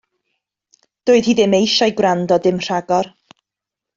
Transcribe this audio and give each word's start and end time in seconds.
Doedd 1.09 1.29
hi 1.31 1.35
ddim 1.39 1.53
eisiau 1.59 1.93
gwrando 2.01 2.39
dim 2.47 2.57
rhagor. 2.69 3.13